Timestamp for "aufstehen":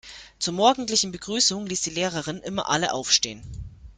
2.91-3.43